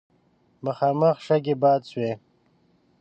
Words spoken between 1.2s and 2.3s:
شګې باد شوې.